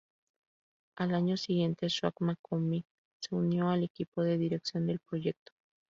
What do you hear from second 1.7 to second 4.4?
Shaun McCormick se unió al equipo de